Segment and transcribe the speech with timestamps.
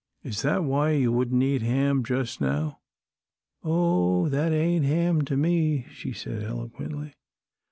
[0.23, 2.79] "Is that why you wouldn't eat your ham just now?"
[3.63, 7.13] "Oh, that ain't ham to me," she said, eloquently.